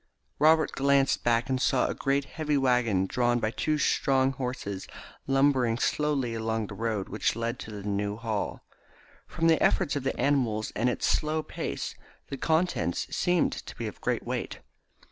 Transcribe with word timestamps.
Robert 0.39 0.71
glanced 0.71 1.23
back 1.23 1.47
and 1.47 1.61
saw 1.61 1.85
a 1.85 1.93
great 1.93 2.25
heavy 2.25 2.57
waggon 2.57 3.05
drawn 3.05 3.37
by 3.37 3.51
two 3.51 3.77
strong 3.77 4.31
horses 4.31 4.87
lumbering 5.27 5.77
slowly 5.77 6.33
along 6.33 6.65
the 6.65 6.73
road 6.73 7.07
which 7.07 7.35
led 7.35 7.59
to 7.59 7.69
the 7.71 7.83
New 7.87 8.15
Hall. 8.15 8.63
From 9.27 9.45
the 9.47 9.61
efforts 9.61 9.95
of 9.95 10.01
the 10.01 10.19
animals 10.19 10.71
and 10.75 10.89
its 10.89 11.05
slow 11.05 11.43
pace 11.43 11.93
the 12.29 12.37
contents 12.37 13.15
seemed 13.15 13.51
to 13.53 13.75
be 13.75 13.85
of 13.85 14.01
great 14.01 14.25
weight. 14.25 14.57